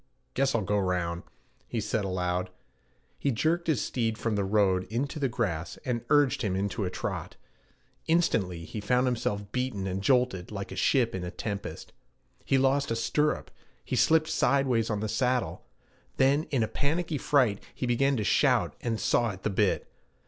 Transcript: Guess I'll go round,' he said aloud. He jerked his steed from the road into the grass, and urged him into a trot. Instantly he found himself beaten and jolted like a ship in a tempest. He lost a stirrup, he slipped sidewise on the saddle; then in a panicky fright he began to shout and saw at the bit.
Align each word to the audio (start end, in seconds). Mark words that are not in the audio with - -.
Guess 0.33 0.55
I'll 0.55 0.63
go 0.63 0.79
round,' 0.79 1.21
he 1.67 1.79
said 1.79 2.03
aloud. 2.03 2.49
He 3.19 3.29
jerked 3.29 3.67
his 3.67 3.83
steed 3.83 4.17
from 4.17 4.35
the 4.35 4.43
road 4.43 4.85
into 4.85 5.19
the 5.19 5.29
grass, 5.29 5.77
and 5.85 6.03
urged 6.09 6.41
him 6.41 6.55
into 6.55 6.85
a 6.85 6.89
trot. 6.89 7.35
Instantly 8.07 8.65
he 8.65 8.81
found 8.81 9.05
himself 9.05 9.51
beaten 9.51 9.85
and 9.85 10.01
jolted 10.01 10.49
like 10.49 10.71
a 10.71 10.75
ship 10.75 11.13
in 11.13 11.23
a 11.23 11.29
tempest. 11.29 11.93
He 12.43 12.57
lost 12.57 12.89
a 12.89 12.95
stirrup, 12.95 13.51
he 13.85 13.95
slipped 13.95 14.29
sidewise 14.29 14.89
on 14.89 15.01
the 15.01 15.07
saddle; 15.07 15.67
then 16.17 16.45
in 16.45 16.63
a 16.63 16.67
panicky 16.67 17.19
fright 17.19 17.61
he 17.75 17.85
began 17.85 18.17
to 18.17 18.23
shout 18.23 18.75
and 18.81 18.99
saw 18.99 19.29
at 19.29 19.43
the 19.43 19.51
bit. 19.51 19.87